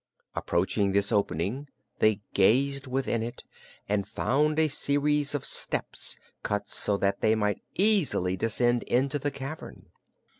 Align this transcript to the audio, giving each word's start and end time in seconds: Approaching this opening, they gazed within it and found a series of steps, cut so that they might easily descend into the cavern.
Approaching 0.33 0.93
this 0.93 1.11
opening, 1.11 1.67
they 1.99 2.21
gazed 2.33 2.87
within 2.87 3.21
it 3.21 3.43
and 3.87 4.07
found 4.07 4.57
a 4.57 4.67
series 4.67 5.35
of 5.35 5.45
steps, 5.45 6.17
cut 6.41 6.67
so 6.67 6.97
that 6.97 7.21
they 7.21 7.35
might 7.35 7.61
easily 7.75 8.35
descend 8.35 8.81
into 8.81 9.19
the 9.19 9.29
cavern. 9.29 9.91